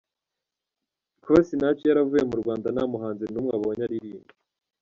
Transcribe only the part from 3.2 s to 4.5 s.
n’umwe abonye aririmba